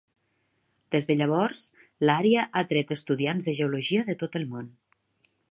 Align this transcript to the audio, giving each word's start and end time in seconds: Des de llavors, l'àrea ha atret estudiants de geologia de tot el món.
Des 0.95 1.05
de 1.09 1.17
llavors, 1.19 1.61
l'àrea 2.09 2.47
ha 2.47 2.65
atret 2.65 2.95
estudiants 2.97 3.47
de 3.51 3.57
geologia 3.61 4.09
de 4.11 4.19
tot 4.25 4.41
el 4.43 4.51
món. 4.57 4.73